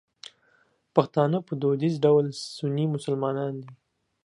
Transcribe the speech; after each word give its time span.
پښتانه 0.95 1.37
په 1.47 1.53
دودیز 1.61 1.95
ډول 2.05 2.25
سني 2.55 2.85
مسلمانان 2.95 3.53
دي. 3.61 3.71